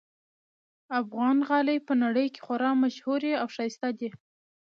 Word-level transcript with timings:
افغان 0.99 1.37
غالۍ 1.47 1.77
په 1.87 1.93
نړۍ 2.03 2.27
کې 2.33 2.41
خورا 2.45 2.71
ممشهوري 2.79 3.31
اوښایسته 3.43 3.89
دي 3.99 4.09